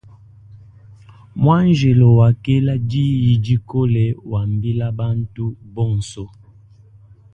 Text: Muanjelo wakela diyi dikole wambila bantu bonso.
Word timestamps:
Muanjelo 1.41 2.07
wakela 2.19 2.73
diyi 2.89 3.31
dikole 3.45 4.05
wambila 4.31 4.85
bantu 4.99 5.45
bonso. 5.73 6.23